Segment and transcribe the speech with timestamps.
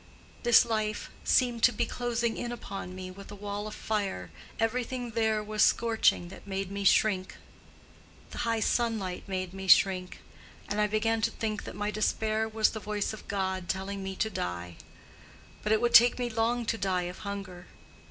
[0.41, 5.43] This life seemed to be closing in upon me with a wall of fire—everywhere there
[5.43, 7.35] was scorching that made me shrink.
[8.31, 10.21] The high sunlight made me shrink.
[10.67, 14.15] And I began to think that my despair was the voice of God telling me
[14.15, 14.77] to die.
[15.61, 17.67] But it would take me long to die of hunger.